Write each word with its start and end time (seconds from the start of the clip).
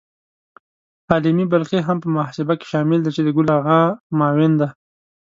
عالمي 1.11 1.45
بلخي 1.51 1.79
هم 1.87 1.97
په 2.03 2.07
محاسبه 2.15 2.53
کې 2.59 2.65
شامل 2.71 2.99
دی 3.03 3.11
چې 3.15 3.21
د 3.23 3.29
ګل 3.37 3.47
آغا 3.57 3.79
معاون 4.17 4.51
دی. 4.59 4.67